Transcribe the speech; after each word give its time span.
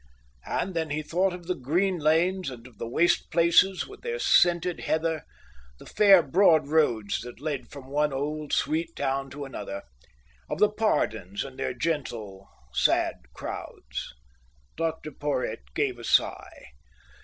And 0.47 0.73
then 0.73 0.89
he 0.89 1.03
thought 1.03 1.31
of 1.31 1.45
the 1.45 1.53
green 1.53 1.99
lanes 1.99 2.49
and 2.49 2.65
of 2.65 2.79
the 2.79 2.87
waste 2.87 3.29
places 3.29 3.85
with 3.87 4.01
their 4.01 4.17
scented 4.17 4.79
heather, 4.79 5.25
the 5.77 5.85
fair 5.85 6.23
broad 6.23 6.69
roads 6.69 7.21
that 7.21 7.39
led 7.39 7.69
from 7.69 7.87
one 7.87 8.11
old 8.11 8.51
sweet 8.51 8.95
town 8.95 9.29
to 9.29 9.45
another, 9.45 9.83
of 10.49 10.57
the 10.57 10.71
Pardons 10.71 11.43
and 11.43 11.59
their 11.59 11.75
gentle, 11.75 12.49
sad 12.73 13.17
crowds. 13.35 14.15
Dr 14.75 15.11
Porhoët 15.11 15.59
gave 15.75 15.99
a 15.99 16.03
sigh. 16.03 16.71